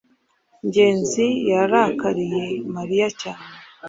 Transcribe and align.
ngenzi 0.65 1.25
yarakariye 1.49 2.43
mariya 2.75 3.07
cyane 3.21 3.47